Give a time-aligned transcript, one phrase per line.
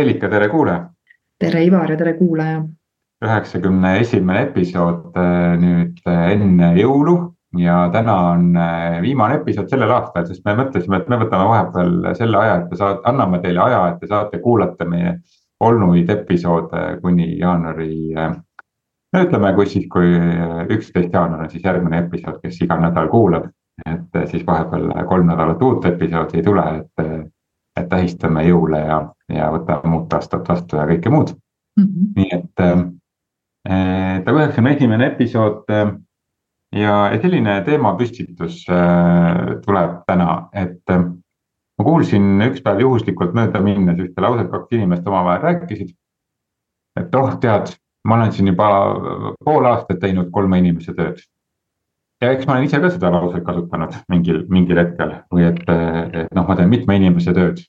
[0.00, 0.84] Reelika, tere kuulaja.
[1.40, 2.60] tere, Ivar ja tere kuulaja.
[3.20, 7.16] üheksakümne esimene episood äh, nüüd äh, enne jõulu
[7.60, 12.14] ja täna on äh, viimane episood sellel aastal, sest me mõtlesime, et me võtame vahepeal
[12.16, 15.12] selle aja, et te saate, anname teile aja, et te saate kuulata meie
[15.68, 17.90] olnuid episoode kuni jaanuari.
[18.16, 20.14] no ütleme, kui siis, kui
[20.78, 23.52] üksteist jaanuar on siis järgmine episood, kes iga nädal kuulab,
[23.84, 27.30] et siis vahepeal kolm nädalat uut episoodi ei tule, et
[27.80, 29.00] et tähistame jõule ja,
[29.32, 31.84] ja võtame uut aastat vastu ja kõike muud mm.
[31.84, 32.12] -hmm.
[32.16, 35.94] nii et äh, ta üheksakümne esimene episood äh,
[36.72, 41.04] ja, ja selline teemapüstitus äh, tuleb täna, et äh,
[41.78, 45.96] ma kuulsin üks päev juhuslikult mööda minnes ühte lauset, kaks inimest omavahel rääkisid.
[47.00, 47.74] et oh, tead,
[48.04, 48.70] ma olen siin juba
[49.44, 51.20] pool aastat teinud kolme inimese tööd
[52.20, 56.34] ja eks ma olen ise ka seda lauset kasutanud mingil, mingil hetkel või et, et
[56.36, 57.62] noh, ma teen mitme inimese tööd.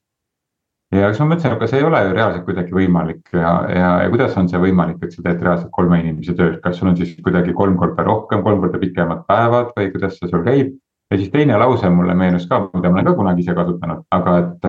[0.91, 4.11] Ja siis ma mõtlesin, aga see ei ole ju reaalselt kuidagi võimalik ja, ja, ja
[4.11, 7.13] kuidas on see võimalik, et sa teed reaalselt kolme inimese tööd, kas sul on siis
[7.23, 10.73] kuidagi kolm korda rohkem, kolm korda pikemad päevad või kuidas see sul käib?
[11.11, 14.35] ja siis teine lause mulle meenus ka, mida ma olen ka kunagi ise kasutanud, aga
[14.39, 14.67] et,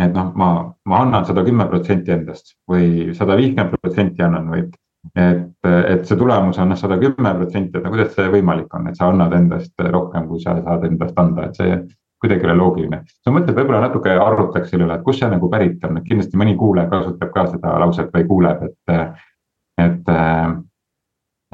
[0.00, 0.50] et noh, ma,
[0.88, 4.64] ma annan sada kümme protsenti endast või sada viiskümmend protsenti annan või
[5.14, 8.88] et, et see tulemus on noh, sada kümme protsenti, et no kuidas see võimalik on,
[8.88, 11.76] et sa annad endast rohkem, kui sa saad endast anda, et see
[12.22, 13.02] kuidagi ei ole loogiline.
[13.24, 16.40] sa mõtled, võib-olla natuke arutaks selle üle, et kust see nagu pärit on, et kindlasti
[16.40, 19.14] mõni kuulaja kasutab ka seda lauset või kuuleb, et,
[19.84, 20.12] et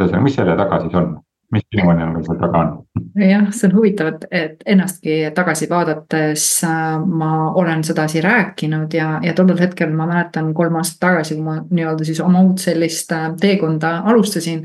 [0.00, 1.14] ühesõnaga, mis selle taga siis on?
[1.52, 2.72] mis sinu hinnangul seal taga on?
[3.18, 9.18] Jah, see on huvitav, et, et ennastki tagasi vaadates äh, ma olen sedasi rääkinud ja,
[9.22, 13.12] ja tollel hetkel ma mäletan kolm aastat tagasi, kui ma nii-öelda siis oma uut sellist
[13.12, 14.64] äh, teekonda alustasin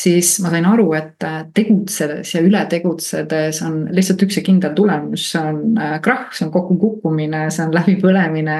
[0.00, 4.72] siis ma sain aru, et äh, tegutsedes ja üle tegutsedes on lihtsalt üks ja kindel
[4.76, 8.58] tulemus, see on krahh, see on kokkukukkumine, see on läbipõlemine,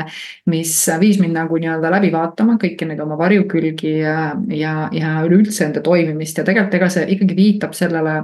[0.53, 4.19] mis viis mind nagu nii-öelda läbi vaatama kõiki neid oma varjukülgi ja,
[4.53, 6.41] ja, ja üleüldse enda toimimist.
[6.41, 8.17] Ja tegelikult ega see ikkagi viitab sellele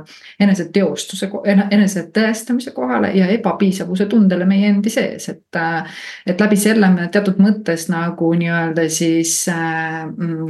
[0.82, 1.28] eneseteostuse,
[1.70, 5.60] enese tõestamise kohale ja ebapiisavuse tundele meie endi sees, et.
[6.26, 10.04] Et läbi selle me teatud mõttes nagu nii-öelda siis äh,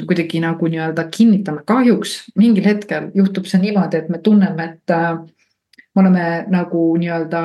[0.06, 5.16] kuidagi nagu nii-öelda kinnitame kahjuks mingil hetkel juhtub see niimoodi, et me tunneme, et äh,
[5.94, 7.42] me oleme nagu nii-öelda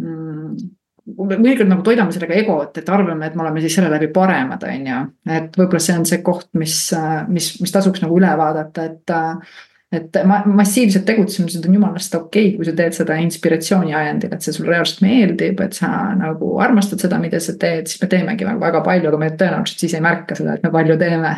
[0.00, 0.68] mm,
[1.16, 4.86] mõnikord nagu toidame sellega egot, et arvame, et me oleme siis selle läbi paremad, on
[4.92, 5.00] ju.
[5.38, 6.76] et võib-olla see on see koht, mis,
[7.28, 9.18] mis, mis tasuks nagu üle vaadata, et.
[9.90, 14.46] Et ma, massiivsed tegutsemised on jumalast okei okay,, kui sa teed seda inspiratsiooni ajendil, et
[14.46, 18.46] see sulle reaalselt meeldib, et sa nagu armastad seda, mida sa teed, siis me teemegi
[18.46, 21.34] nagu väga palju, aga me tõenäoliselt siis ei märka seda, et me palju teeme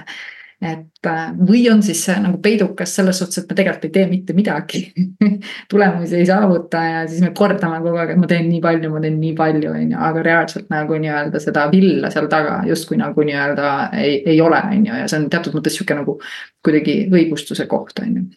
[0.62, 4.04] et äh, või on siis see nagu peidukas selles suhtes, et me tegelikult ei tee
[4.10, 4.82] mitte midagi
[5.72, 9.02] tulemusi ei saavuta ja siis me kordame kogu aeg, et ma teen nii palju, ma
[9.02, 13.26] teen nii palju, on ju, aga reaalselt nagu nii-öelda seda villa seal taga justkui nagu
[13.26, 13.72] nii-öelda
[14.04, 16.20] ei, ei ole, on ju, ja see on teatud mõttes sihuke nagu
[16.62, 18.28] kuidagi õigustuse koht, on ju.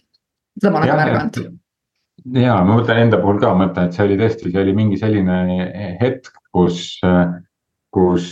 [0.59, 1.41] Seda ma olen märganud
[2.41, 5.97] ja ma mõtlen enda puhul ka, mõtlen, et see oli tõesti, see oli mingi selline
[6.01, 6.99] hetk, kus,
[7.93, 8.29] kus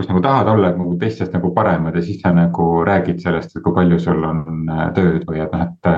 [0.00, 3.62] kus nagu tahad olla nagu teistest nagu paremad ja siis sa nagu räägid sellest, et
[3.64, 5.90] kui palju sul on äh, tööd või et noh, et.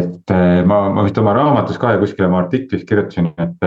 [0.00, 3.66] et äh, ma, ma vist oma raamatus ka ja kuskil oma artiklis kirjutasin, et,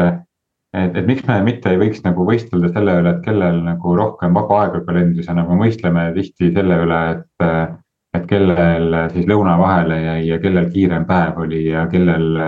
[0.74, 4.34] et, et miks me mitte ei võiks nagu võistelda selle üle, et kellel nagu rohkem
[4.34, 7.48] vaba aega kalendris on, aga mõistleme tihti selle üle, et
[8.14, 12.40] et kellel siis lõuna vahele jäi ja kellel kiirem päev oli ja kellel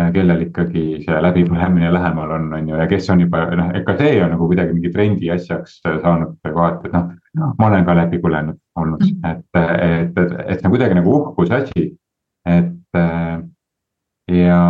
[0.00, 3.96] Äh, kellel ikkagi see läbipõlemine lähemal on, on ju, ja kes on juba noh, ega
[3.98, 7.54] see on nagu kuidagi mingi trendi asjaks saanud kohati, et noh.
[7.58, 9.24] ma olen ka läbi põlenud olnud, mhm.
[9.26, 11.88] et, et, et, et see on kuidagi nagu uhkuse asi,
[12.46, 13.00] et
[14.30, 14.60] ja.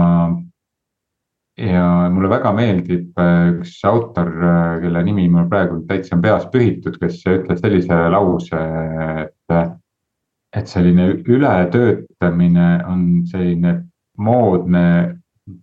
[1.60, 4.32] ja mulle väga meeldib üks autor,
[4.80, 8.64] kelle nimi mul praegu täitsa on peas pühitud, kes ütles sellise lause,
[9.26, 9.36] et.
[9.50, 13.76] Et selline ületöötamine on selline
[14.18, 14.86] moodne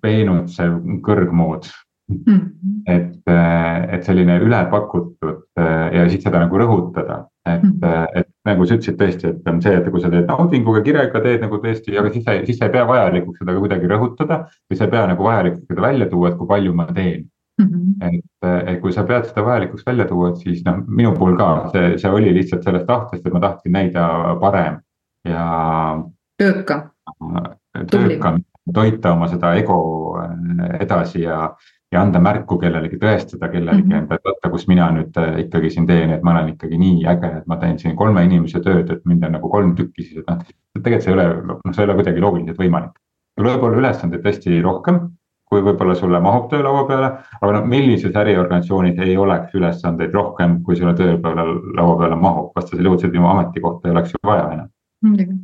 [0.01, 1.67] peenutsev kõrgmood
[2.11, 2.23] mm.
[2.27, 2.81] -hmm.
[2.87, 3.33] et,
[3.93, 5.43] et selline ülepakutud
[5.93, 8.07] ja siis seda nagu rõhutada, et mm, -hmm.
[8.15, 11.43] et nagu sa ütlesid tõesti, et on see, et kui sa teed naudinguga, kirega teed
[11.43, 14.45] nagu tõesti, aga siis sa, siis sa ei pea vajalikuks seda kuidagi rõhutada.
[14.69, 17.27] või sa ei pea nagu vajalikuks seda välja tuua, et kui palju ma teen.
[18.01, 21.69] Et, et kui sa pead seda vajalikuks välja tuua, et siis noh, minu puhul ka
[21.73, 24.09] see, see oli lihtsalt sellest tahtest, et ma tahtsin näida
[24.41, 24.81] parem
[25.27, 25.47] ja.
[26.37, 26.89] töökam.
[27.91, 29.79] töökam toita oma seda ego
[30.21, 31.39] äh, edasi ja,
[31.91, 34.13] ja anda märku kellelegi, tõestada kellelegi mm -hmm.
[34.13, 37.31] et vaata, kus mina nüüd äh, ikkagi siin teen, et ma olen ikkagi nii äge,
[37.41, 40.27] et ma teen siin kolme inimese tööd, et mind on nagu kolm tükki siis, et
[40.27, 40.43] noh.
[40.83, 42.99] tegelikult see ei ole, noh, see ei ole kuidagi loogiliselt võimalik.
[43.37, 44.99] tuleb olla ülesandeid tõesti rohkem
[45.49, 47.11] kui võib-olla sulle mahub töölaua peale.
[47.41, 52.99] aga noh, millises äriorganisatsioonis ei oleks ülesandeid rohkem, kui sulle töölaua peale mahub, vastasel juhul
[52.99, 54.69] seda ametikohta ei oleks ju vaja enam
[55.05, 55.35] muidugi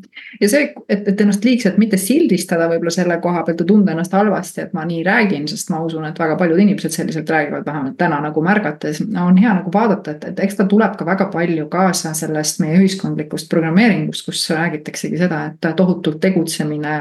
[0.42, 4.16] ja see, et, et ennast liigselt mitte sildistada võib-olla selle koha pealt ja tunda ennast
[4.18, 7.98] halvasti, et ma nii räägin, sest ma usun, et väga paljud inimesed selliselt räägivad, vähemalt
[8.00, 9.04] täna nagu märgates.
[9.26, 12.82] on hea nagu vaadata, et, et eks ta tuleb ka väga palju kaasa sellest meie
[12.82, 16.98] ühiskondlikust programmeeringust, kus räägitaksegi seda, et tohutult tegutsemine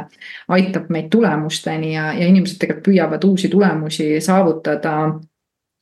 [0.49, 4.97] aitab meid tulemusteni ja, ja inimesed tegelikult püüavad uusi tulemusi saavutada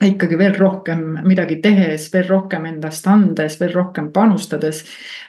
[0.06, 4.84] ikkagi veel rohkem midagi tehes, veel rohkem endast andes, veel rohkem panustades.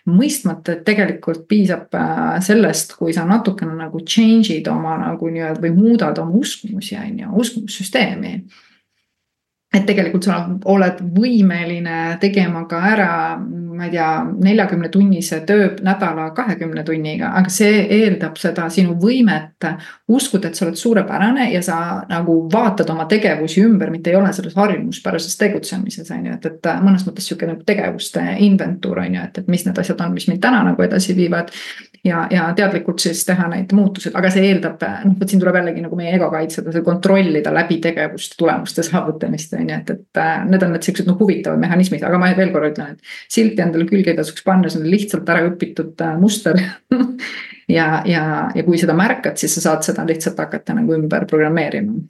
[0.10, 5.76] mõistmata, et tegelikult piisab äh, sellest, kui sa natukene nagu change'id oma nagu nii-öelda või
[5.76, 8.34] muudad oma uskumusi, on ju, uskumussüsteemi
[9.72, 13.12] et tegelikult sa oled võimeline tegema ka ära,
[13.82, 14.10] ma ei tea,
[14.44, 19.66] neljakümne tunnise töönädala kahekümne tunniga, aga see eeldab seda sinu võimet
[20.12, 21.78] uskuda, et sa oled suurepärane ja sa
[22.10, 26.70] nagu vaatad oma tegevusi ümber, mitte ei ole selles harjumuspärases tegutsemises, on ju, et, et
[26.86, 30.30] mõnes mõttes sihuke nagu tegevuste inventuur on ju, et, et mis need asjad on, mis
[30.30, 31.50] mind täna nagu edasi viivad
[32.06, 35.84] ja, ja teadlikult siis teha neid muutused, aga see eeldab, noh, vot siin tuleb jällegi
[35.86, 40.34] nagu meie ego kaitseda, see kontrollida läbi tegevuste tulemuste saavutamist on ju, et, et äh,
[40.50, 43.88] need on need siuksed noh huvitavad mehhanismid, aga ma veel korra ütlen, et silti endale
[43.90, 46.60] külge ei tasuks panna, see on lihtsalt ära õpitud äh, muster.
[47.72, 52.02] Ja, ja, ja kui seda märkad, siis sa saad seda lihtsalt hakata nagu ümber programmeerima.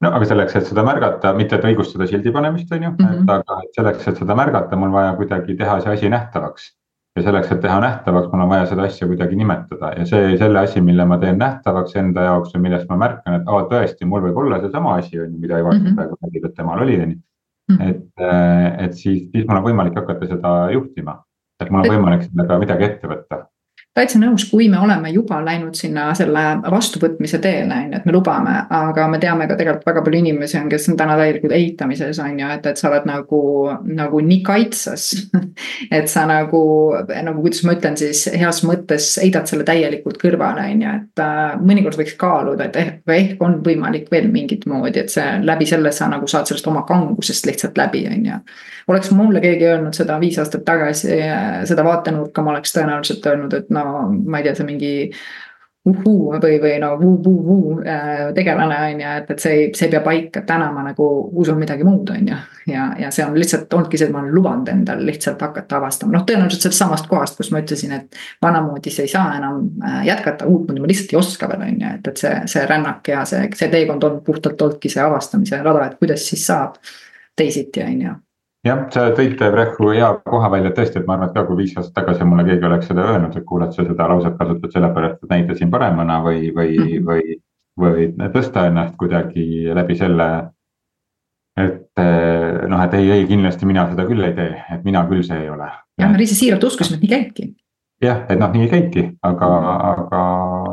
[0.00, 3.58] No aga selleks, et seda märgata, mitte et õigustada sildi panemist, on ju et aga
[3.76, 6.70] selleks, et seda märgata, mul vaja kuidagi teha see asi nähtavaks
[7.16, 10.62] ja selleks, et teha nähtavaks, mul on vaja seda asja kuidagi nimetada ja see, selle
[10.62, 14.24] asi, mille ma teen nähtavaks enda jaoks või millest ma märkan, et aa, tõesti, mul
[14.24, 15.98] võib olla seesama asi on ju, mida Ivar mm -hmm.
[16.00, 17.20] praegu räägib, et temal oli, on ju.
[17.72, 17.88] Mhm.
[17.88, 21.20] et, äh, et siis, siis mul on võimalik hakata seda juhtima,
[21.60, 23.46] et mul on võimalik sellega midagi ette võtta
[23.92, 26.40] täitsa nõus, kui me oleme juba läinud sinna selle
[26.72, 30.56] vastuvõtmise teele, on ju, et me lubame, aga me teame ka tegelikult väga palju inimesi
[30.62, 33.40] on, kes on täna täielikult eitamises, on ju, et, et sa oled nagu,
[34.00, 35.10] nagu nii kaitses
[35.98, 36.62] et sa nagu,
[37.12, 41.60] nagu kuidas ma ütlen siis heas mõttes heidad selle täielikult kõrvale, on ju, et äh,
[41.60, 45.92] mõnikord võiks kaaluda, et ehk, ehk on võimalik veel mingit moodi, et see läbi selle
[45.92, 48.40] sa nagu saad sellest oma kangusest lihtsalt läbi, on ju.
[48.88, 51.20] oleks mulle keegi öelnud seda viis aastat tagasi,
[51.68, 54.92] seda vaatenurka, ma oleks tõenäoliselt öelnud, et no ma ei tea, see mingi
[55.84, 59.94] uhuu või, või no vuu-vuu-vuu äh, tegelane on ju, et, et see ei, see ei
[59.96, 61.06] pea paika, täna ma nagu
[61.42, 62.38] usun midagi muud, on ju.
[62.70, 66.14] ja, ja see on lihtsalt olnudki see, et ma olen lubanud endal lihtsalt hakata avastama,
[66.14, 70.04] noh, tõenäoliselt sellest samast kohast, kus ma ütlesin, et vanamoodi see ei saa enam äh,
[70.06, 73.24] jätkata, uutmoodi ma lihtsalt ei oska veel, on ju, et, et see, see rännak ja
[73.26, 76.78] see, see teekond on puhtalt olnudki see avastamise rada, et kuidas siis saab
[77.34, 78.20] teisiti, on ju
[78.66, 81.58] jah, sa tõid praegu hea koha välja, et tõesti, et ma arvan, et ka kui
[81.62, 84.76] viis aastat tagasi mulle keegi oleks seda öelnud, et kuule, et sa seda lauset kasutad
[84.76, 87.08] sellepärast, et näitasin paremana või, või -hmm.
[87.08, 87.38] või,
[87.82, 90.28] või tõsta ennast kuidagi läbi selle.
[91.56, 95.22] et eh, noh, et ei, ei kindlasti mina seda küll ei tee, et mina küll
[95.22, 95.68] see ei ole.
[95.98, 97.50] jah, me lihtsalt siiralt uskusime, et nii käibki.
[98.02, 99.50] jah, et noh, nii käibki, aga,
[99.90, 100.22] aga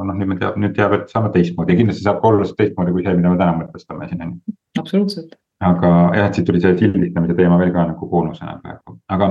[0.05, 2.95] noh, nüüd me teab, nüüd teab, et saame teistmoodi ja kindlasti saab ka oluliselt teistmoodi
[2.95, 4.59] kui see, mida me täna mõtestame siin on ju.
[4.79, 9.27] absoluutselt aga jah, et siit tuli see sildistamise teema veel ka nagu boonusena praegu, aga,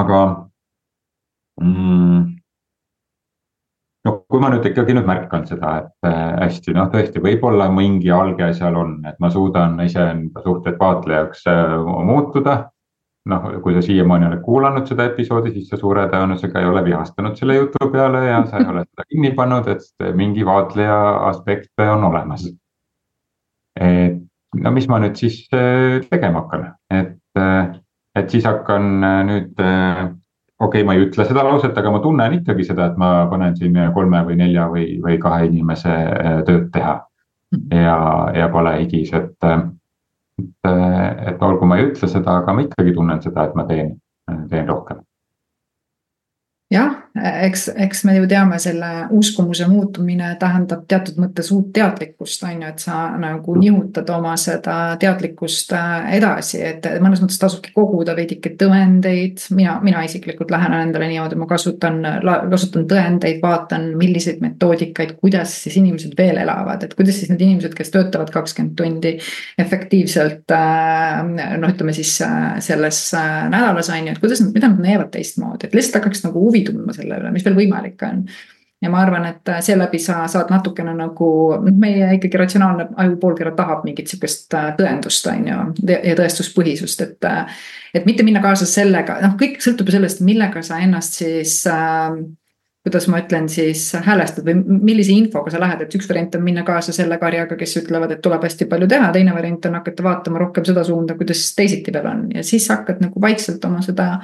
[0.00, 0.20] aga
[1.60, 2.22] mm,.
[4.08, 8.10] no kui ma nüüd ikkagi nüüd märkan seda, et äh, hästi, noh, tõesti, võib-olla mingi
[8.14, 11.76] alge seal on, et ma suudan iseenda suhted vaatlejaks äh,
[12.12, 12.58] muutuda.
[13.28, 17.36] noh, kui sa siiamaani oled kuulanud seda episoodi, siis sa suure tõenäosusega ei ole vihastanud
[17.36, 22.06] selle jutu peale ja sa ei ole seda kinni pannud, et mingi vaatleja aspekt on
[22.08, 22.46] olemas.
[23.76, 27.74] et no mis ma nüüd siis äh, tegema hakkan, et, äh,
[28.18, 30.08] et siis hakkan äh, nüüd, okei
[30.66, 33.76] okay,, ma ei ütle seda lauset, aga ma tunnen ikkagi seda, et ma panen siin
[33.94, 35.98] kolme või nelja või, või kahe inimese
[36.48, 36.98] tööd teha.
[37.72, 37.98] ja,
[38.36, 40.72] ja pole higis, et, et,
[41.30, 43.94] et olgu, ma ei ütle seda, aga ma ikkagi tunnen seda, et ma teen,
[44.50, 45.00] teen rohkem.
[46.68, 47.07] Jah,
[47.46, 52.68] eks, eks me ju teame, selle uskumuse muutumine tähendab teatud mõttes uut teadlikkust, on ju,
[52.68, 58.54] et sa nagu nihutad oma seda teadlikkust äh, edasi, et mõnes mõttes tasubki koguda veidike
[58.60, 59.44] tõendeid.
[59.54, 62.00] mina, mina isiklikult lähenen endale niimoodi, ma kasutan,
[62.50, 67.74] kasutan tõendeid, vaatan, milliseid metoodikaid, kuidas siis inimesed veel elavad, et kuidas siis need inimesed,
[67.76, 69.16] kes töötavad kakskümmend tundi
[69.58, 70.44] efektiivselt.
[70.54, 71.22] Äh,
[71.58, 75.68] noh, ütleme siis äh, selles nädalas on ju, et kuidas nad, mida nad näevad teistmoodi,
[75.68, 78.26] et lihtsalt hakkaks nagu huvi tundma selle üle, mis veel võimalik on
[78.82, 81.28] ja ma arvan, et seeläbi sa saad natukene nagu,
[81.64, 85.60] noh, meie ikkagi ratsionaalne aju poolkera tahab mingit sihukest äh, tõendust, on ju,
[85.96, 87.18] ja tõestuspõhisust, et.
[87.28, 87.62] Äh,
[87.96, 92.18] et mitte minna kaasa sellega, noh, kõik sõltub ju sellest, millega sa ennast siis äh,
[92.86, 96.62] kuidas ma ütlen siis, häälestad või millise infoga sa lähed, et üks variant on minna
[96.68, 100.44] kaasa selle karjaga, kes ütlevad, et tuleb hästi palju teha, teine variant on hakata vaatama
[100.44, 104.20] rohkem seda suunda, kuidas teisiti veel on ja siis hakkad nagu vaikselt oma seda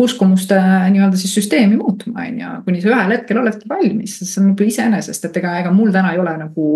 [0.00, 0.56] uskumuste
[0.90, 4.66] nii-öelda siis süsteemi muutma, on ju, kuni sa ühel hetkel oledki valmis, see on nagu
[4.66, 6.66] iseenesest, et ega, ega mul täna ei ole nagu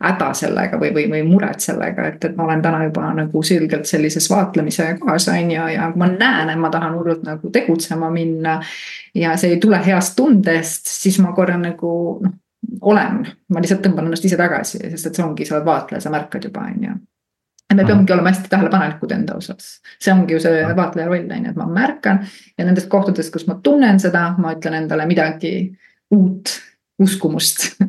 [0.00, 3.88] häda sellega või, või, või muret sellega, et, et ma olen täna juba nagu selgelt
[3.90, 8.10] sellises vaatlemise kohas, on ju, ja kui ma näen, et ma tahan hullult nagu tegutsema
[8.14, 8.60] minna.
[9.14, 11.92] ja see ei tule heast tundest, siis ma korra nagu
[12.24, 12.36] noh,
[12.80, 16.12] olen, ma lihtsalt tõmban ennast ise tagasi, sest et see ongi, sa oled vaatleja, sa
[16.12, 16.98] märkad juba, on ju
[17.70, 19.80] ja me peamegi olema hästi tähelepanelikud enda osas.
[20.02, 22.24] see ongi ju see vaatleja roll on ju, et ma märkan.
[22.58, 25.54] Ja nendest kohtadest, kus ma tunnen seda, ma ütlen endale midagi
[26.16, 26.56] uut
[27.00, 27.70] uskumust.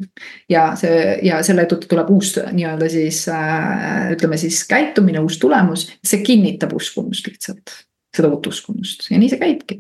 [0.51, 5.85] Ja see ja selle tõttu tuleb uus nii-öelda siis äh, ütleme siis käitumine, uus tulemus,
[6.05, 7.73] see kinnitab uskumust lihtsalt,
[8.15, 9.07] seda uut uskumust.
[9.09, 9.77] Ja nii see käibki.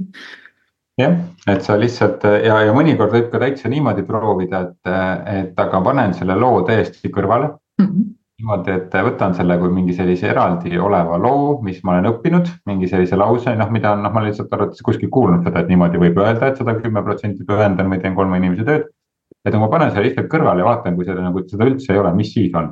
[0.99, 1.17] Jah,
[1.51, 4.95] et sa lihtsalt ja, ja mõnikord võib ka täitsa niimoodi proovida, et,
[5.35, 7.51] et aga panen selle loo täiesti kõrvale.
[7.81, 7.87] Mm.
[7.87, 8.09] -hmm
[8.41, 13.19] niimoodi, et võtan selle kui mingi sellise eraldioleva loo, mis ma olen õppinud, mingi sellise
[13.19, 16.61] lause, noh, mida noh, ma lihtsalt arvates kuskil kuulnud seda, et niimoodi võib öelda, et
[16.61, 18.89] sada kümme protsenti pühendan või teen kolme inimese tööd.
[19.45, 21.99] et kui ma panen selle lihtsalt kõrvale ja vaatan, kui seda nagu, seda üldse ei
[22.01, 22.67] ole, mis siis on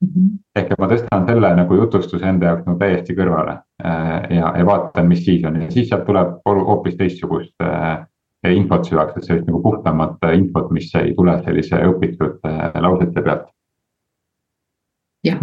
[0.00, 0.08] mm.
[0.08, 0.30] -hmm.
[0.56, 4.66] ehk et ma tõstan selle nagu jutustuse enda jaoks nagu täiesti kõrvale äh, ja, ja
[4.66, 8.04] vaatan, mis siis on ja siis sealt tuleb hoopis teistsugust äh,
[8.48, 13.48] infot süvaks, et sellist nagu puhtamat infot, mis ei tule sellise õpitud äh, lausete pealt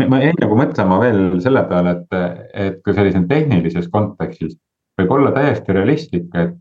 [0.10, 2.16] ma jäin nagu mõtlema veel selle peale, et,
[2.54, 4.56] et kui sellises tehnilises kontekstis
[4.98, 6.56] võib olla täiesti realistlik, et,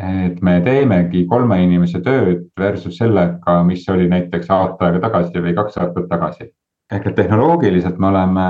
[0.00, 5.54] et me teemegi kolme inimese tööd versus sellega, mis oli näiteks aasta aega tagasi või
[5.56, 6.50] kaks aastat tagasi.
[6.92, 8.48] ehk et tehnoloogiliselt me oleme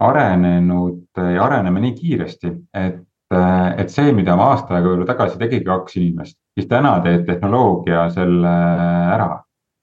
[0.00, 3.02] arenenud ja areneme nii kiiresti, et,
[3.78, 8.08] et see, mida ma aasta aega võib-olla tagasi tegigi kaks inimest, siis täna teeb tehnoloogia
[8.10, 8.56] selle
[9.14, 9.36] ära.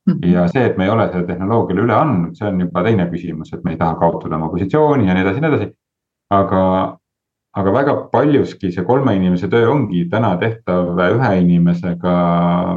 [0.08, 3.52] Ja see, et me ei ole selle tehnoloogiale üle andnud, see on juba teine küsimus,
[3.54, 5.68] et me ei taha kaotada oma positsiooni ja nii edasi ja nii edasi.
[6.38, 6.62] aga,
[7.60, 12.16] aga väga paljuski see kolme inimese töö ongi täna tehtav ühe inimesega,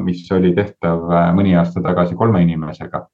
[0.04, 1.06] mis oli tehtav
[1.38, 3.06] mõni aasta tagasi kolme inimesega.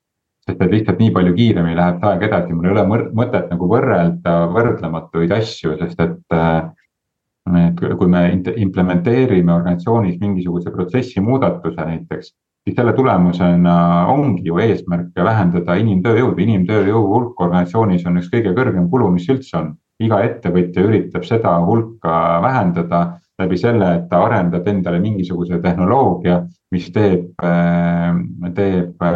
[0.47, 2.85] sest et lihtsalt nii palju kiiremini läheb see aeg edasi, mul ei ole
[3.21, 6.37] mõtet nagu võrrelda võrdlematuid asju, sest et
[7.47, 12.33] et kui me implementeerime organisatsioonis mingisuguse protsessi muudatuse näiteks
[12.67, 18.89] siis selle tulemusena ongi ju eesmärk vähendada inimtööjõudu, inimtööjõu hulk organisatsioonis on üks kõige kõrgem
[18.91, 19.75] kulu, mis üldse on.
[20.01, 22.99] iga ettevõtja üritab seda hulka vähendada
[23.41, 26.43] läbi selle, et ta arendab endale mingisuguse tehnoloogia,
[26.73, 27.31] mis teeb,
[28.59, 29.07] teeb,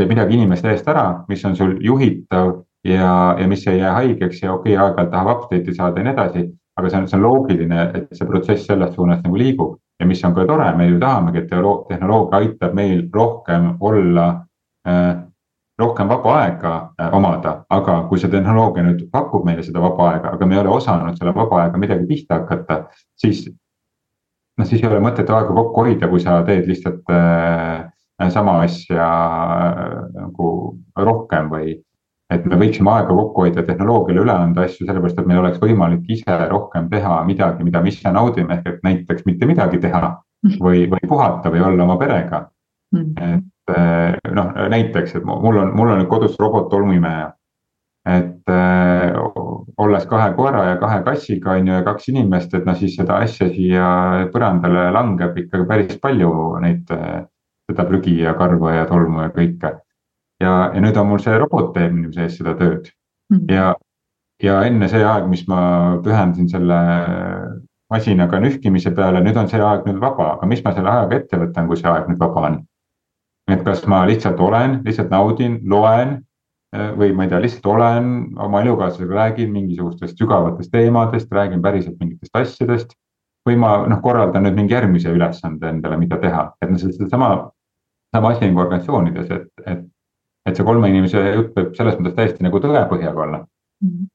[0.00, 4.42] teeb midagi inimeste eest ära, mis on sul juhitav ja, ja mis ei jää haigeks
[4.42, 6.46] ja okei okay,, aeg-ajalt tahab update'i saada ja nii edasi.
[6.76, 10.24] aga see on, see on loogiline, et see protsess selles suunas nagu liigub ja mis
[10.24, 11.48] on ka tore, me ju tahamegi, et
[11.88, 14.26] tehnoloogia aitab meil rohkem olla
[14.88, 15.16] äh,,
[15.78, 20.32] rohkem vaba aega äh, omada, aga kui see tehnoloogia nüüd pakub meile seda vaba aega,
[20.36, 22.84] aga me ei ole osanud selle vaba aega midagi pihta hakata,
[23.20, 23.46] siis.
[24.56, 29.08] noh, siis ei ole mõtet aega kokku hoida, kui sa teed lihtsalt äh, sama asja
[29.08, 30.52] äh, nagu
[30.96, 31.76] rohkem või
[32.32, 36.08] et me võiksime aega kokku hoida, tehnoloogiale üle anda asju, sellepärast et meil oleks võimalik
[36.10, 40.16] ise rohkem teha midagi, mida me ise naudime, ehk et näiteks mitte midagi teha
[40.58, 42.46] või, või puhata või olla oma perega.
[42.96, 47.32] et eh, noh, näiteks, et mul on, mul on nüüd kodus robot-tolmuimeja.
[48.06, 49.14] et äh,
[49.82, 53.16] olles kahe koera ja kahe kassiga on ju ja kaks inimest, et noh, siis seda
[53.22, 53.88] asja siia
[54.32, 56.30] põrandale langeb ikkagi päris palju
[56.62, 57.24] neid, eh,
[57.70, 59.74] seda prügi ja karva ja tolmu ja kõike
[60.40, 62.90] ja, ja nüüd on mul see robot teeb inimese eest seda tööd
[63.32, 63.38] mm.
[63.38, 63.54] -hmm.
[63.54, 63.74] ja,
[64.42, 65.60] ja enne see aeg, mis ma
[66.04, 66.80] pühendasin selle
[67.90, 71.38] masinaga nühkimise peale, nüüd on see aeg nüüd vaba, aga mis ma selle ajaga ette
[71.42, 72.62] võtan, kui see aeg nüüd vaba on?
[73.46, 76.16] et kas ma lihtsalt olen, lihtsalt naudin, loen
[76.74, 78.08] eh, või ma ei tea, lihtsalt olen
[78.42, 82.96] oma elukaaslasega, räägin mingisugustest sügavatest teemadest, räägin päriselt mingitest asjadest.
[83.46, 87.28] või ma noh, korraldan nüüd mingi järgmise ülesande endale, mida teha, et noh, sedasama,
[88.10, 89.84] sama asi on ka organisatsioonides, et, et
[90.46, 93.46] et see kolme inimese jutt võib selles mõttes täiesti nagu tõepõhjaga olla.
[93.82, 94.12] -hmm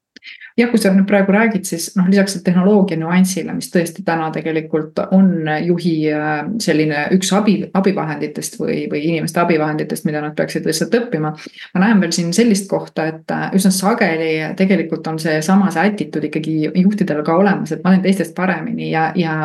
[0.57, 4.99] jah, kui sa nüüd praegu räägid, siis noh, lisaks tehnoloogia nüansile, mis tõesti täna tegelikult
[5.15, 10.95] on juhi äh, selline üks abi, abivahenditest või, või inimeste abivahenditest, mida nad peaksid lihtsalt
[11.01, 11.33] õppima.
[11.73, 16.29] ma näen veel siin sellist kohta, et äh, üsna sageli tegelikult on seesama see attitude
[16.29, 19.37] ikkagi juhtidel ka olemas, et ma teen teistest paremini ja, ja.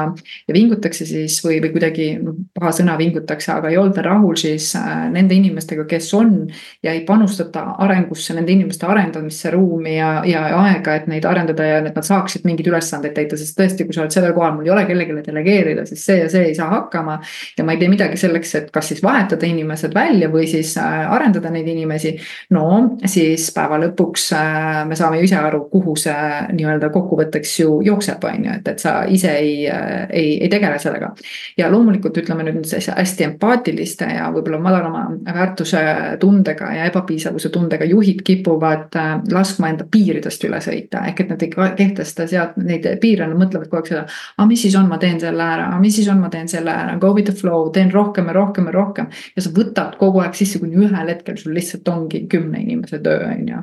[0.48, 2.08] ja vingutakse siis või, või kuidagi
[2.56, 6.34] paha sõna vingutakse, aga ei olda rahul siis äh, nende inimestega, kes on.
[6.82, 11.78] ja ei panustata arengusse, nende inimeste arendamisse ruumi ja, ja aega, et neid arendada ja
[11.80, 14.72] et nad saaksid mingeid ülesandeid täita, sest tõesti, kui sa oled sellel kohal, mul ei
[14.74, 17.18] ole kellelegi delegeerida, siis see ja see ei saa hakkama.
[17.58, 21.06] ja ma ei tee midagi selleks, et kas siis vahetada inimesed välja või siis äh,
[21.12, 22.16] arendada neid inimesi.
[22.50, 27.80] no siis päeva lõpuks äh, me saame ju ise aru, kuhu see nii-öelda kokkuvõtteks ju
[27.86, 31.12] jookseb, on ju, et, et sa ise ei, ei, ei tegele sellega.
[31.58, 35.82] ja loomulikult ütleme nüüd hästi empaatiliste ja võib-olla madalama väärtuse
[36.20, 41.42] tundega ja ebapiisavuse tundega juhid kipuvad äh, laskma enda piiridest üle sõita, ehk et nad
[41.42, 44.04] ei kehtesta sealt neid piire, nad mõtlevad kogu aeg seda.
[44.36, 46.72] aga mis siis on, ma teen selle ära, aga mis siis on, ma teen selle
[46.72, 49.10] ära, go with the flow, teen rohkem ja rohkem ja rohkem.
[49.36, 53.26] ja sa võtad kogu aeg sisse, kuni ühel hetkel sul lihtsalt ongi kümne inimese töö,
[53.32, 53.62] on ju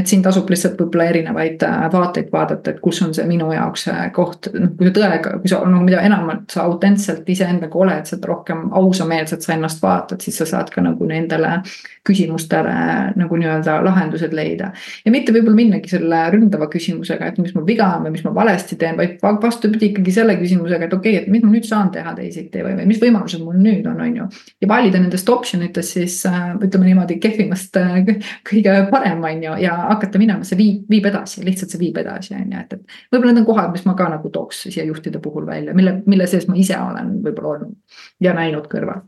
[0.00, 3.86] et siin tasub lihtsalt võib-olla erinevaid äh, vaateid vaadata, et kus on see minu jaoks
[3.88, 8.06] see koht, noh kui sa tõega, kui sa noh, mida enamalt sa autentselt iseendaga oled,
[8.08, 11.58] seda rohkem ausameelselt sa ennast vaatad, siis sa saad ka nagu nendele
[12.06, 12.74] küsimustele
[13.20, 14.70] nagu nii-öelda lahendused leida.
[15.04, 18.34] ja mitte võib-olla minnagi selle ründava küsimusega, et mis mul viga on või mis ma
[18.34, 21.92] valesti teen, vaid vastupidi ikkagi selle küsimusega, et okei okay,, et mis ma nüüd saan
[21.94, 24.28] teha teisiti või, või mis võimalused mul nüüd on, on ju.
[24.62, 28.00] ja valida nendest optsioon itest siis äh, ütleme niimoodi kehvimast äh,
[28.48, 32.34] kõige parem, on ju, ja hakata minema, see viib, viib edasi, lihtsalt see viib edasi,
[32.38, 32.98] on ju, et, et.
[33.12, 36.28] võib-olla need on kohad, mis ma ka nagu tooks siia juhtide puhul välja, mille, mille
[36.30, 39.02] sees ma ise olen võib-olla olnud ja näinud kõrval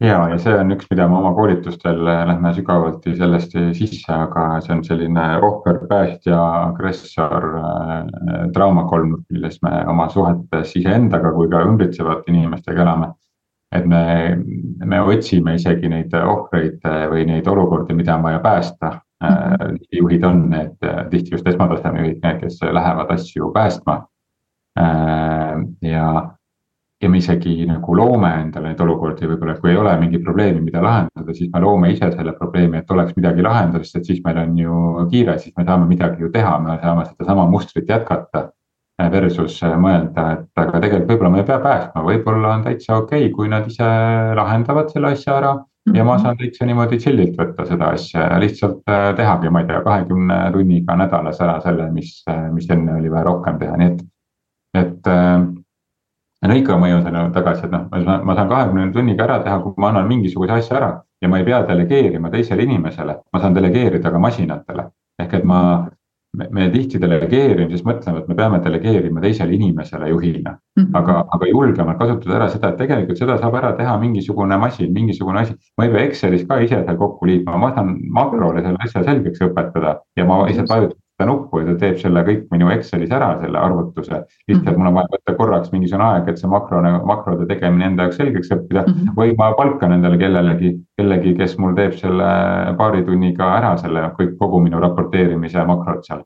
[0.00, 4.74] ja, ja see on üks, mida me oma koolitustel lähme sügavuti sellest sisse, aga see
[4.76, 6.40] on selline ohver, päästja,
[6.70, 7.94] agressor äh,
[8.54, 13.14] draamakolmnurk, milles me oma suhetes iseendaga kui ka ümbritsevate inimestega elame.
[13.74, 14.36] et me,
[14.86, 18.92] me otsime isegi neid ohvreid või neid olukordi, mida on vaja päästa
[19.92, 24.06] juhid on need äh, tihti just esmataseme juhid, need, kes lähevad asju päästma.
[24.78, 26.30] Äh, ja,
[27.02, 30.82] ja me isegi nagu loome endale neid olukordi, võib-olla kui ei ole mingi probleemi, mida
[30.84, 34.42] lahendada, siis me loome ise selle probleemi, et oleks midagi lahendada, sest et siis meil
[34.42, 38.50] on ju kiire, siis me saame midagi ju teha, me saame sedasama mustrit jätkata.
[38.96, 43.32] Versus mõelda, et aga tegelikult võib-olla me ei pea päästma, võib-olla on täitsa okei okay,,
[43.34, 43.84] kui nad ise
[44.38, 45.50] lahendavad selle asja ära
[45.94, 49.68] ja ma saan täitsa niimoodi chill'ilt võtta seda asja ja lihtsalt äh, tehagi, ma ei
[49.70, 53.92] tea, kahekümne tunniga nädalas ära selle, mis, äh, mis enne oli vaja rohkem teha, nii
[53.92, 54.02] et.
[54.82, 55.46] et äh,
[56.46, 57.86] no ikka ma jõuan selle tagasi, et noh,
[58.24, 60.90] ma saan kahekümne tunniga ära teha, kui ma annan mingisuguse asja ära
[61.22, 64.90] ja ma ei pea delegeerima teisele inimesele, ma saan delegeerida ka masinatele.
[65.22, 65.60] ehk et ma
[66.36, 70.82] me, me tihti delegeerimises mõtleme, et me peame delegeerima teisele inimesele juhina mm.
[70.82, 70.98] -hmm.
[71.00, 75.40] aga, aga julgemalt kasutada ära seda, et tegelikult seda saab ära teha mingisugune masin, mingisugune
[75.40, 75.56] asi.
[75.78, 79.42] ma ei pea Excelis ka ise seal kokku liitma, ma saan makrole selle asja selgeks
[79.48, 83.58] õpetada ja ma lihtsalt vajutan nuppu ja ta teeb selle kõik minu Excelis ära, selle
[83.58, 84.22] arvutuse.
[84.48, 84.78] lihtsalt mhm.
[84.78, 88.52] mul on vaja võtta korraks mingisugune aeg, et see makro, makrode tegemine enda jaoks selgeks
[88.52, 89.16] õppida mm -hmm.
[89.16, 92.30] või ma palkan endale kellelegi, kellegi, kes mul teeb selle
[92.78, 96.24] paari tunniga ära selle kõik, kogu minu raporteerimise makrod seal.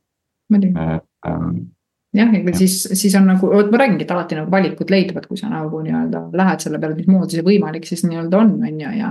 [0.52, 1.70] et ähm,
[2.16, 5.38] jah, ega siis, siis on nagu, vot ma räägingi, et alati nagu valikud leiduvad, kui
[5.38, 9.10] sa nagu nii-öelda lähed selle peale, mismoodi see võimalik siis nii-öelda on, on ju, ja.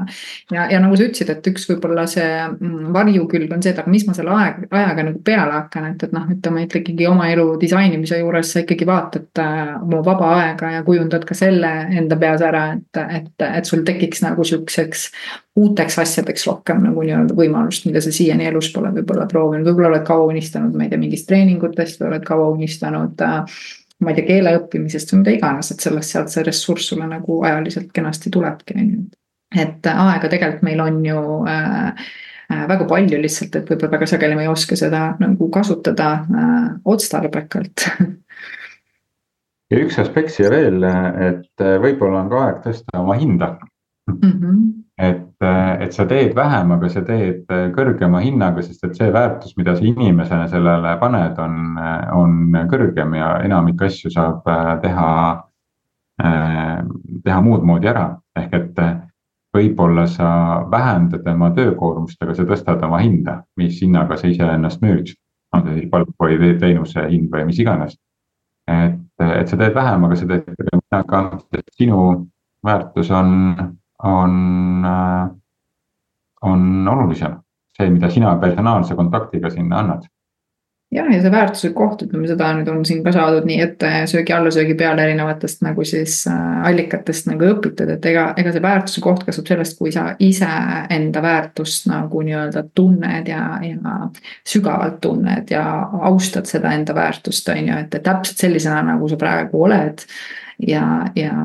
[0.52, 3.94] ja, ja nagu sa ütlesid, et üks võib-olla see mm, varjukülg on see, et aga
[3.94, 7.30] mis ma selle aeg, ajaga nagu peale hakkan, et, et noh, ütleme, et ikkagi oma
[7.32, 12.20] elu disainimise juures sa ikkagi vaatad äh, oma vaba aega ja kujundad ka selle enda
[12.20, 15.08] peas ära, et, et, et sul tekiks nagu sihukeseks
[15.60, 20.06] uuteks asjadeks rohkem nagu nii-öelda võimalust, mida sa siiani elus pole võib-olla proovinud, võib-olla oled
[20.08, 23.60] kaua unistanud, ma ei tea, mingist treeningutest või oled kaua unistanud äh,
[24.00, 27.42] ma ei tea, keele õppimisest või mida iganes, et sellest, sealt see ressurss sulle nagu
[27.48, 29.04] ajaliselt kenasti tulebki, on ju.
[29.56, 32.08] et äh, aega tegelikult meil on ju äh,
[32.54, 36.68] äh, väga palju lihtsalt, et võib-olla väga sageli me ei oska seda nagu kasutada äh,
[36.86, 37.88] otstarbekalt
[39.70, 43.58] ja üks aspekt siia veel, et võib-olla on ka aeg tõsta oma hinda
[44.10, 44.22] mm.
[44.22, 44.68] -hmm
[45.00, 45.46] et,
[45.80, 49.86] et sa teed vähem, aga sa teed kõrgema hinnaga, sest et see väärtus, mida sa
[49.88, 51.78] inimesena sellele paned, on,
[52.16, 54.44] on kõrgem ja enamik asju saab
[54.84, 55.12] teha,
[56.20, 58.10] teha muud moodi ära.
[58.40, 58.84] ehk et
[59.56, 60.30] võib-olla sa
[60.72, 65.16] vähendad oma töökoormust, aga sa tõstad oma hinda, mis hinnaga sa iseennast müüd.
[65.54, 67.98] on see siis palk või teenuse hind või mis iganes.
[68.68, 72.02] et, et sa teed vähem, aga sa teed kõrgema hinnaga, sest sinu
[72.66, 75.30] väärtus on on, äh,
[76.42, 77.40] on olulisem.
[77.80, 80.02] see, mida sina personaalse kontaktiga sinna annad
[80.92, 84.34] jah, ja see väärtuse koht, ütleme seda nüüd on siin ka saadud nii ette söögi
[84.34, 89.04] alla, söögi peale erinevatest nagu siis äh, allikatest nagu õpitud, et ega, ega see väärtuse
[89.06, 90.50] koht kasvab sellest, kui sa ise
[90.96, 94.00] enda väärtust nagu nii-öelda tunned ja, ja
[94.48, 95.64] sügavalt tunned ja
[96.10, 100.06] austad seda enda väärtust, on ju, et täpselt sellisena, nagu sa praegu oled.
[100.66, 101.36] ja, ja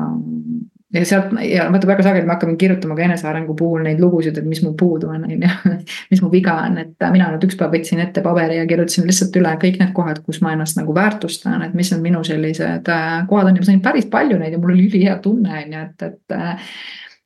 [0.95, 4.47] ja sealt ja vaata väga sageli me hakkame kirjutama ka enesearengu puhul neid lugusid, et
[4.47, 5.75] mis mul puudu on, on ju.
[6.11, 9.39] mis mu viga on, et mina nüüd üks päev võtsin ette paberi ja kirjutasin lihtsalt
[9.41, 13.15] üle kõik need kohad, kus ma ennast nagu väärtustan, et mis on minu sellised äh,
[13.29, 15.87] kohad on ja ma sain päris palju neid ja mul oli ülihea tunne on ju,
[15.89, 16.75] et, et äh,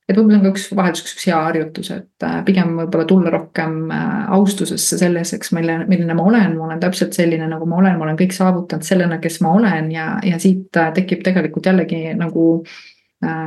[0.10, 3.34] et võib-olla see on ka üks vahelduseks üks hea harjutus, et äh, pigem võib-olla tulla
[3.34, 3.92] rohkem
[4.40, 8.18] austusesse selleseks, mille, milline ma olen, ma olen täpselt selline, nagu ma olen, ma olen
[8.18, 12.99] kõik saavutanud sellena, kes ma olen ja, ja siit tekib tegelikult jällegi nagu Äh,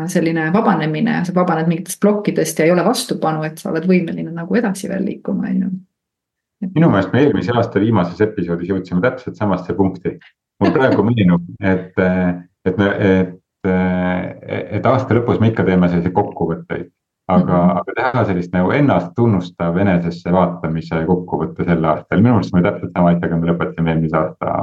[0.07, 4.57] selline vabanemine, sa vabaned mingitest plokkidest ja ei ole vastupanu, et sa oled võimeline nagu
[4.59, 5.71] edasi veel liikuma, on ju.
[6.75, 10.19] minu meelest me eelmise aasta viimases episoodis jõudsime täpselt samasse punkti.
[10.61, 11.97] mul praegu meenub, et,
[12.69, 13.39] et me, et,
[14.77, 16.93] et aasta lõpus me ikka teeme selliseid kokkuvõtteid.
[17.33, 17.81] aga mm, -hmm.
[17.81, 22.93] aga teha sellist nagu ennast tunnustav enesesse vaatamise kokkuvõte sel aastal, minu arust me täpselt
[22.93, 24.55] sama asjaga me lõpetasime eelmise aasta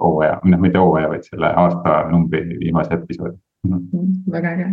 [0.00, 4.13] hooaja, noh mitte hooaja, vaid selle aastanumbri viimase episoodi Mm -hmm.
[4.34, 4.68] Väga äge.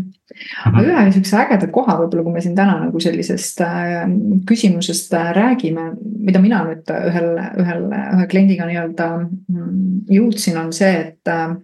[0.72, 4.06] aga ühe sihukese ägeda koha võib-olla, kui me siin täna nagu sellisest äh,
[4.50, 5.92] küsimusest äh, räägime,
[6.28, 9.76] mida mina nüüd ühel, ühel, ühe kliendiga nii-öelda mm,
[10.18, 11.56] jõudsin, on see, et äh,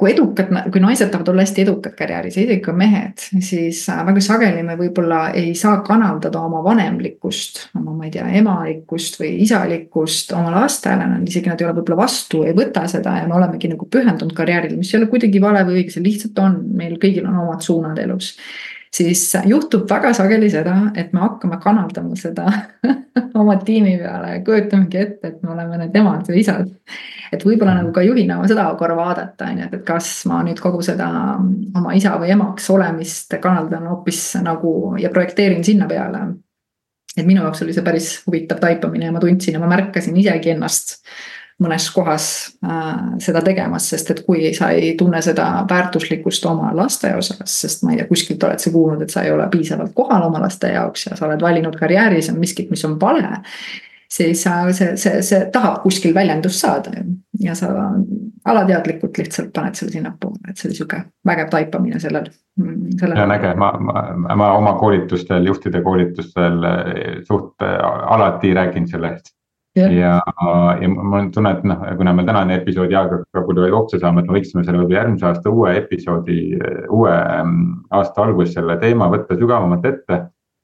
[0.00, 4.00] kui edukad, kui naised tahavad olla hästi edukad karjääris ja isegi ka mehed, siis äh,
[4.06, 9.34] väga sageli me võib-olla ei saa kanaldada oma vanemlikkust, oma, ma ei tea, emalikkust või
[9.44, 13.36] isalikkust oma lastele, nad isegi nad ei ole võib-olla vastu, ei võta seda ja me
[13.36, 16.96] olemegi nagu pühendunud karjäärile, mis ei ole kuidagi vale või õige, see lihtsalt on, meil
[17.02, 18.34] kõigil on omad suunad elus
[18.94, 22.48] siis juhtub väga sageli seda, et me hakkame kanaldama seda
[23.40, 26.72] oma tiimi peale ja kujutamegi ette, et me oleme need emad või isad.
[27.32, 30.60] Et võib-olla nagu ka juhina seda korra vaadata, on ju, et, et kas ma nüüd
[30.62, 36.26] kogu seda oma isa või emaks olemist kanaldan hoopis nagu ja projekteerin sinna peale.
[37.16, 40.54] et minu jaoks oli see päris huvitav taipamine ja ma tundsin ja ma märkasin isegi
[40.54, 40.98] ennast
[41.60, 42.26] mõnes kohas
[42.64, 47.84] äh, seda tegemas, sest et kui sa ei tunne seda väärtuslikkust oma laste osas, sest
[47.84, 50.72] ma ei tea, kuskilt oled sa kuulnud, et sa ei ole piisavalt kohal oma laste
[50.72, 53.28] jaoks ja sa oled valinud karjääris on miskit, mis on vale.
[54.10, 56.92] Siis see, see, see tahab kuskil väljendust saada
[57.40, 57.72] ja sa
[58.44, 63.16] alateadlikult lihtsalt paned selle sinnapoole, et see oli sihuke vägev taipamine sellel, sellel.
[63.16, 66.64] see on äge, ma, ma, ma oma koolitustel, juhtide koolitustel
[67.28, 67.68] suht
[68.16, 69.34] alati räägin sellest
[69.76, 70.22] ja, ja,
[70.82, 74.38] ja ma tunnen, et noh, kuna meil tänane episoodi aeg hakkab otsa saama, et me
[74.38, 76.40] võiksime selle võib-olla järgmise aasta uue episoodi,
[76.90, 77.68] uue mm,
[77.98, 80.20] aasta alguses selle teema võtta sügavamalt ette.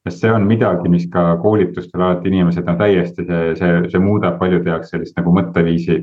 [0.06, 4.38] Sest see on midagi, mis ka koolitustel alati inimesed, no täiesti see, see, see muudab
[4.38, 5.96] paljude jaoks sellist nagu mõtteviisi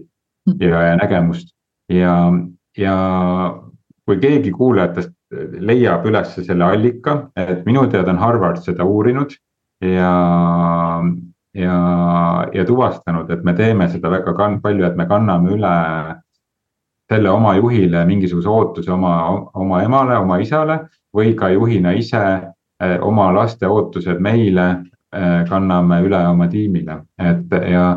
[0.60, 1.54] ja, ja nägemust.
[1.92, 2.16] ja,
[2.78, 2.96] ja
[4.04, 5.14] kui keegi kuulajatest
[5.64, 9.32] leiab üles selle allika, et minu teada on Harvard seda uurinud
[9.82, 10.12] ja
[11.54, 11.78] ja,
[12.54, 15.74] ja tuvastanud, et me teeme seda väga palju, et me kanname üle
[17.12, 19.14] selle oma juhile mingisuguse ootuse oma,
[19.54, 20.80] oma emale, oma isale
[21.14, 22.24] või ka juhina ise
[23.02, 24.68] oma laste ootused meile
[25.16, 27.88] eh, kanname üle oma tiimile, et ja,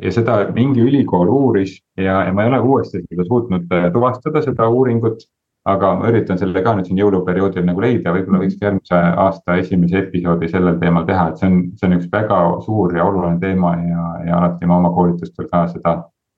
[0.00, 4.42] ja seda mingi ülikool uuris ja, ja ma ei ole uuesti seda suutnud eh, tuvastada,
[4.44, 5.26] seda uuringut
[5.64, 10.02] aga ma üritan selle ka nüüd siin jõuluperioodil nagu leida, võib-olla võiks järgmise aasta esimese
[10.02, 13.72] episoodi sellel teemal teha, et see on, see on üks väga suur ja oluline teema
[13.80, 15.94] ja, ja alati ma oma koolitustel ka seda,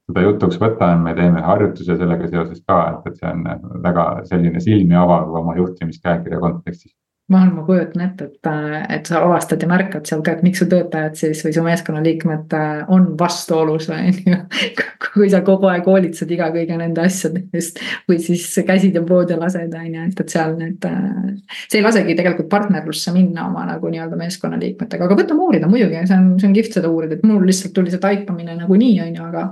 [0.06, 4.62] seda jutuks võtan, me teeme harjutuse sellega seoses ka, et, et see on väga selline
[4.62, 6.94] silmi avav oma juhtimiskäekirja kontekstis
[7.26, 8.48] ma arvan, ma kujutan ette, et,
[8.94, 12.54] et sa avastad ja märkad seal ka, et miks su töötajad siis või su meeskonnaliikmed
[12.54, 14.36] äh, on vastuolus, on ju.
[15.06, 19.32] kui sa kogu aeg hoolitsed iga kõige nende asjade eest või siis käsid ja pood
[19.32, 20.86] ja lased, on ju, et, et seal need.
[20.86, 26.06] Äh, see ei lasegi tegelikult partnerlusse minna oma nagu nii-öelda meeskonnaliikmetega, aga võtame uurida muidugi,
[26.06, 29.14] see on, see on kihvt seda uurida, et mul lihtsalt tuli see taipamine nagunii, on
[29.18, 29.50] ju, aga.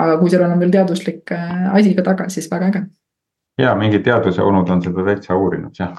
[0.00, 2.86] aga kui sellel on veel teaduslik äh, asi ka taga, siis väga äge
[3.58, 5.92] ja mingid teaduse onud on seda täitsa uurinud jah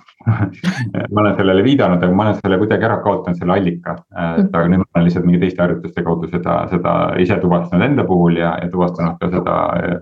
[1.14, 3.96] ma olen sellele viidanud, aga ma olen selle kuidagi ära kaotanud, selle allika.
[4.42, 8.08] et aga nüüd ma olen lihtsalt mingi teiste harjutuste kaudu seda, seda ise tuvastanud enda
[8.08, 9.96] puhul ja, ja tuvastanud ka seda äh,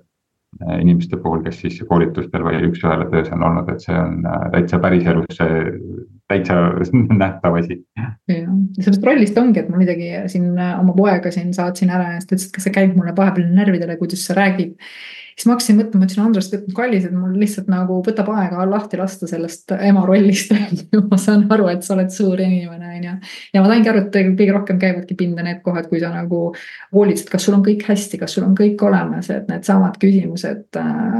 [0.80, 4.82] inimeste puhul, kes siis koolitustel või üks-ühele töös on olnud, et see on äh, täitsa
[4.82, 5.62] päriselus see
[6.32, 6.60] täitsa
[7.24, 7.82] nähtav asi.
[8.00, 8.14] jah,
[8.80, 12.30] sellest rollist ongi, et ma midagi siin äh, oma poega siin saatsin ära ja siis
[12.30, 14.78] ta ütles, et kas see käib mulle vahepeal närvidele, kuidas see räägib
[15.34, 19.00] siis ma hakkasin mõtlema, ütlesin Andres, et kallis, et mul lihtsalt nagu võtab aega lahti
[19.00, 20.54] lasta sellest ema rollist
[21.12, 23.16] ma saan aru, et sa oled suur inimene, on ju.
[23.56, 26.46] ja ma saingi aru, et kõige rohkem käivadki pinda need kohad, kui sa nagu
[26.94, 31.20] hoolitsed, kas sul on kõik hästi, kas sul on kõik olemas, et needsamad küsimused äh,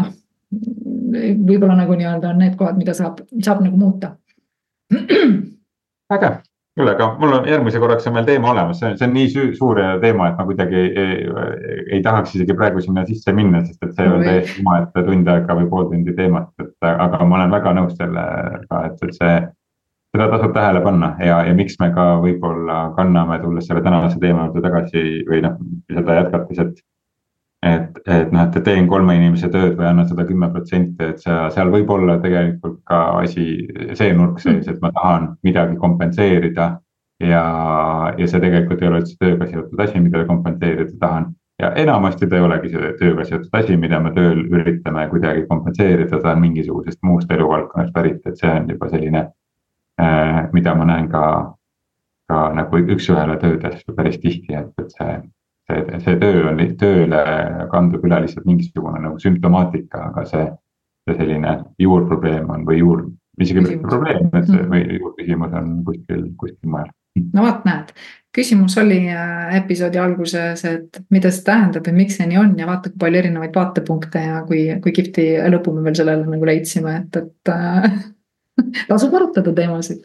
[0.00, 0.12] noh.
[0.52, 4.16] võib-olla nagu nii-öelda on need kohad, mida saab, saab nagu muuta.
[6.16, 6.34] Äge
[6.76, 9.48] kuule, aga mul on järgmise korraks on meil teema olemas, see on, see on nii
[9.58, 13.84] suur teema, et ma kuidagi ei, ei, ei tahaks isegi praegu sinna sisse minna, sest
[13.84, 17.52] et see on täiesti omaette tund aega või pool tundi teemat, et aga ma olen
[17.52, 19.34] väga nõus sellega, et, et see.
[20.12, 24.48] seda tasub tähele panna ja, ja miks me ka võib-olla kanname, tulles selle tänase teema
[24.48, 25.54] juurde tagasi või noh,
[25.92, 26.82] seda jätkates, et
[27.62, 31.50] et, et noh, et teen kolme inimese tööd või annan sada kümme protsenti, et seal,
[31.54, 33.44] seal võib olla tegelikult ka asi,
[33.98, 36.72] see nurk sees, et ma tahan midagi kompenseerida.
[37.22, 37.42] ja,
[38.18, 41.28] ja see tegelikult ei ole üldse tööga seotud asi, mida kompenseerida tahan.
[41.62, 46.18] ja enamasti ta ei olegi see tööga seotud asi, mida me tööl üritame kuidagi kompenseerida,
[46.18, 49.28] ta on mingisugusest muust eluvaldkonnast pärit, et see on juba selline
[50.02, 51.22] äh,, mida ma näen ka,
[52.28, 55.14] ka nagu üks-ühele töödes päris tihti, et, et see
[55.72, 57.22] see, see töö on, tööle
[57.72, 60.46] kandub üle lihtsalt mingisugune nagu sümptomaatika, aga see,
[61.08, 63.04] see selline juurprobleem on või juur,
[63.40, 66.90] isegi mitte probleem, et see või juurküsimus on kuskil, kuskil mujal.
[67.32, 67.92] no vot, näed,
[68.36, 72.68] küsimus oli äh, episoodi alguses, et mida see tähendab ja miks see nii on ja
[72.68, 76.98] vaata, kui palju erinevaid vaatepunkte ja kui, kui kihvti lõpu me veel sellele nagu leidsime,
[77.02, 77.90] et, et äh,
[78.90, 80.04] tasub arutada teemasid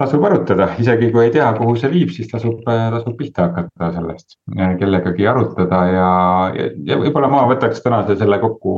[0.00, 4.38] tasub arutada, isegi kui ei tea, kuhu see viib, siis tasub, tasub pihta hakata sellest,
[4.80, 6.08] kellegagi arutada ja,
[6.56, 8.74] ja, ja võib-olla ma võtaks tänase selle kokku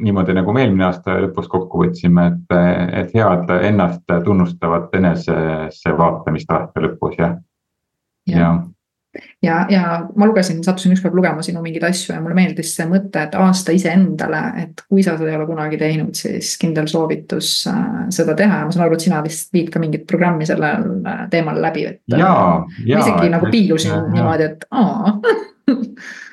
[0.00, 2.58] niimoodi, nagu me eelmine aasta lõpus kokku võtsime, et,
[3.02, 7.34] et head ennast tunnustavat enesesse vaatamist aasta lõpus ja,
[8.30, 8.52] ja, ja
[9.42, 9.82] ja, ja
[10.16, 13.74] ma lugesin, sattusin ükskord lugema sinu mingeid asju ja mulle meeldis see mõte, et aasta
[13.74, 18.62] iseendale, et kui sa seda ei ole kunagi teinud, siis kindel soovitus äh, seda teha
[18.62, 21.86] ja ma saan aru, et sina vist viid ka mingit programmi sellel äh, teemal läbi,
[21.90, 22.02] et.
[22.86, 25.16] Ma isegi nagu piilusin niimoodi, et aa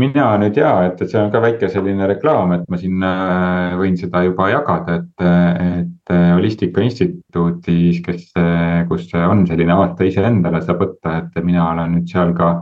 [0.00, 3.76] mina nüüd ja, et, et see on ka väike selline reklaam, et ma siin äh,
[3.80, 10.08] võin seda juba jagada, et, et äh, Holistika Instituudis, kes, äh, kus on selline aasta
[10.08, 12.54] iseendale saab võtta, et mina olen nüüd seal ka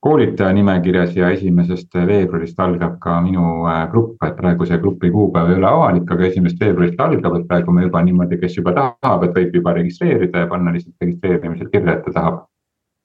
[0.00, 5.58] koolitaja nimekirjas ja esimesest veebruarist algab ka minu grupp, et praegu see grupi kuupäev ei
[5.60, 9.36] ole avalik, aga esimesest veebruarist algab, et praegu me juba niimoodi, kes juba tahab, et
[9.36, 12.46] võib juba registreerida ja panna lihtsalt registreerimisel kirja, et ta tahab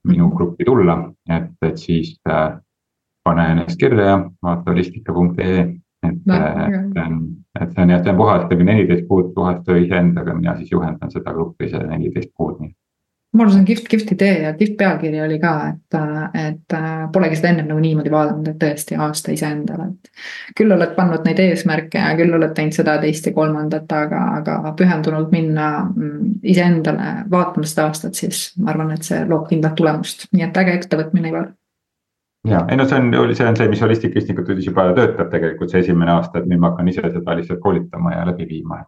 [0.08, 2.56] minu gruppi tulla, et, et siis äh,
[3.26, 5.60] pane ennast kirja, vaata holistika.ee,
[6.06, 6.96] et no,, et
[7.62, 11.34] et see on jah, see on puhastamine neliteist kuud, puhasta iseendaga, mina siis juhendan seda
[11.34, 12.76] gruppi see neliteist kuud, nii.
[13.36, 15.96] Ma arvan, see on kihvt, kihvt idee ja kihvt pealkiri oli ka, et,
[16.40, 16.76] et
[17.12, 20.12] polegi seda ennem nagu niimoodi vaadanud, et tõesti aasta iseendale, et.
[20.56, 24.72] küll oled pannud neid eesmärke ja küll oled teinud seda, teist ja kolmandat, aga, aga
[24.80, 30.30] pühendunult minna mm, iseendale vaatama seda aastat, siis ma arvan, et see loob kindlat tulemust,
[30.32, 31.52] nii et äge ettevõtmine, Ivar
[32.46, 35.82] ja ei no see on, see on see, mis Holistic Instituutis juba töötab tegelikult see
[35.86, 38.84] esimene aasta, et nüüd ma hakkan ise seda lihtsalt koolitama ja läbi viima.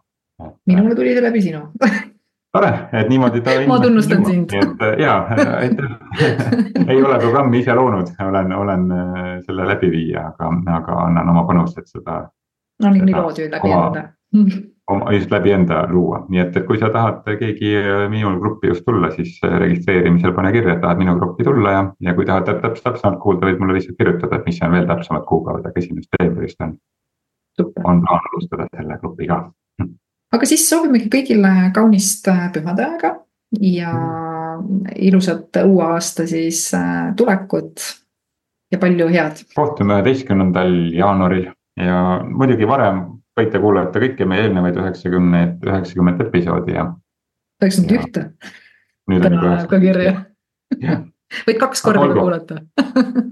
[0.66, 1.64] minule tuli see läbi sinu
[2.54, 3.56] tore, et niimoodi ta.
[3.68, 4.52] ma tunnustan sind.
[4.52, 5.16] et ja,
[5.58, 5.90] aitäh
[6.92, 11.80] ei ole programmi ise loonud, olen, olen äh, selle läbiviija, aga, aga annan oma panuse,
[11.80, 12.22] et seda.
[12.82, 14.08] no nii, nii loodi läbi
[14.88, 18.70] enda just läbi enda luua, nii et, et kui sa tahad keegi äh, minu gruppi
[18.70, 22.26] just tulla, siis äh, registreerimisel pane kirja, et tahad minu gruppi tulla ja, ja kui
[22.28, 25.82] tahad täpselt täpsemalt kuulda, võid mulle lihtsalt kirjutada, et mis on veel täpsemad kuupäevad, aga
[25.82, 26.74] esimesest veebruarist on.
[27.84, 29.38] on plaan alustada selle grupiga.
[30.32, 33.14] aga siis soovimegi kõigile kaunist äh, pühade aega
[33.60, 34.96] ja mm.
[35.10, 36.70] ilusat uue aasta siis
[37.16, 37.84] tulekut
[38.72, 39.44] ja palju head.
[39.54, 46.88] kohtume üheteistkümnendal jaanuaril ja muidugi varem võite kuulata kõiki meie eelnevaid üheksakümneid, üheksakümmet episoodi ja.
[47.62, 48.24] üheksakümmend ühte.
[49.08, 50.14] pane ka kirja.
[51.46, 52.60] võid kaks korda ka kuulata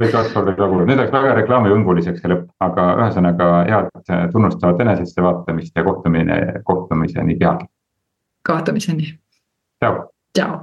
[0.00, 3.90] võid kaks korda ka kuulata, nüüd läks väga reklaamihõnguliseks see lõpp, aga ühesõnaga head
[4.32, 7.68] tunnustavat enesesse vaatamist ja kohtumine, kohtumiseni peagi.
[8.46, 9.12] kohtumiseni.
[9.82, 10.06] tšau.
[10.36, 10.62] tšau.